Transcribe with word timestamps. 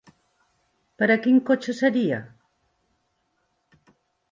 Per 1.01 1.09
a 1.15 1.17
quin 1.25 1.37
cotxe 1.51 1.77
seria? 1.81 2.19